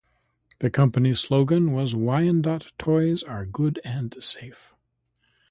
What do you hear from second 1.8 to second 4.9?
Wyandotte Toys are Good and Safe.